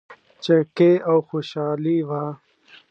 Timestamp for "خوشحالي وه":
1.27-2.23